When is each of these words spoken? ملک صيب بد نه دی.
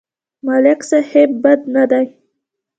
ملک 0.45 0.79
صيب 0.89 1.31
بد 1.43 1.59
نه 1.73 1.83
دی. 1.91 2.05